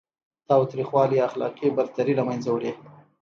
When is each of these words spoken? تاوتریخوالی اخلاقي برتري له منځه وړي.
تاوتریخوالی 0.49 1.17
اخلاقي 1.27 1.67
برتري 1.77 2.13
له 2.19 2.23
منځه 2.29 2.49
وړي. 2.51 2.71